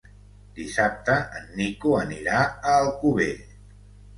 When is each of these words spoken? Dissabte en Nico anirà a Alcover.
Dissabte 0.59 1.17
en 1.41 1.45
Nico 1.59 1.93
anirà 1.99 2.41
a 2.47 2.75
Alcover. 2.79 3.33